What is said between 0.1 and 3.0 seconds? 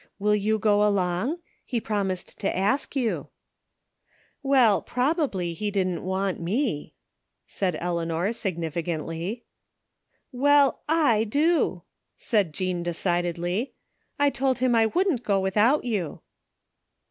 Will you go along? He promised to ask